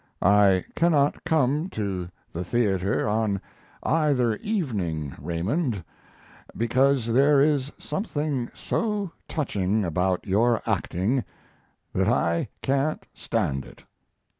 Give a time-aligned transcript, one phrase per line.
[0.23, 3.39] I cannot come to the theater on
[3.83, 5.83] either evening, Raymond,
[6.57, 11.23] because there is something so touching about your acting
[11.93, 13.83] that I can't stand it.